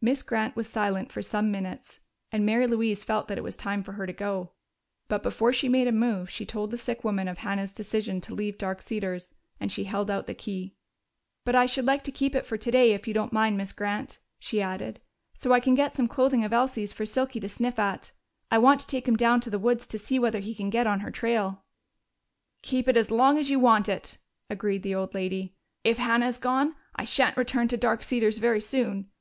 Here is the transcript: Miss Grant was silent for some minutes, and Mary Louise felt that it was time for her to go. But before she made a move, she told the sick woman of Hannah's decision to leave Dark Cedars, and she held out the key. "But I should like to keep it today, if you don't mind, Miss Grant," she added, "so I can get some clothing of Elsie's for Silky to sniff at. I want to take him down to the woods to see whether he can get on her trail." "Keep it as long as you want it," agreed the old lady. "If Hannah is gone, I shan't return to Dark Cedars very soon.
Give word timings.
Miss 0.00 0.22
Grant 0.22 0.54
was 0.54 0.68
silent 0.68 1.10
for 1.10 1.20
some 1.20 1.50
minutes, 1.50 1.98
and 2.30 2.46
Mary 2.46 2.68
Louise 2.68 3.02
felt 3.02 3.26
that 3.26 3.38
it 3.38 3.42
was 3.42 3.56
time 3.56 3.82
for 3.82 3.94
her 3.94 4.06
to 4.06 4.12
go. 4.12 4.52
But 5.08 5.20
before 5.24 5.52
she 5.52 5.68
made 5.68 5.88
a 5.88 5.90
move, 5.90 6.30
she 6.30 6.46
told 6.46 6.70
the 6.70 6.78
sick 6.78 7.02
woman 7.02 7.26
of 7.26 7.38
Hannah's 7.38 7.72
decision 7.72 8.20
to 8.20 8.36
leave 8.36 8.56
Dark 8.56 8.80
Cedars, 8.80 9.34
and 9.58 9.72
she 9.72 9.82
held 9.82 10.12
out 10.12 10.28
the 10.28 10.32
key. 10.34 10.76
"But 11.44 11.56
I 11.56 11.66
should 11.66 11.84
like 11.86 12.04
to 12.04 12.12
keep 12.12 12.36
it 12.36 12.46
today, 12.60 12.92
if 12.92 13.08
you 13.08 13.14
don't 13.14 13.32
mind, 13.32 13.56
Miss 13.56 13.72
Grant," 13.72 14.18
she 14.38 14.62
added, 14.62 15.00
"so 15.38 15.50
I 15.52 15.58
can 15.58 15.74
get 15.74 15.92
some 15.92 16.06
clothing 16.06 16.44
of 16.44 16.52
Elsie's 16.52 16.92
for 16.92 17.04
Silky 17.04 17.40
to 17.40 17.48
sniff 17.48 17.80
at. 17.80 18.12
I 18.52 18.58
want 18.58 18.78
to 18.82 18.86
take 18.86 19.08
him 19.08 19.16
down 19.16 19.40
to 19.40 19.50
the 19.50 19.58
woods 19.58 19.88
to 19.88 19.98
see 19.98 20.20
whether 20.20 20.38
he 20.38 20.54
can 20.54 20.70
get 20.70 20.86
on 20.86 21.00
her 21.00 21.10
trail." 21.10 21.64
"Keep 22.62 22.86
it 22.86 22.96
as 22.96 23.10
long 23.10 23.36
as 23.38 23.50
you 23.50 23.58
want 23.58 23.88
it," 23.88 24.18
agreed 24.48 24.84
the 24.84 24.94
old 24.94 25.14
lady. 25.14 25.56
"If 25.82 25.98
Hannah 25.98 26.28
is 26.28 26.38
gone, 26.38 26.76
I 26.94 27.02
shan't 27.02 27.36
return 27.36 27.66
to 27.66 27.76
Dark 27.76 28.04
Cedars 28.04 28.38
very 28.38 28.60
soon. 28.60 29.10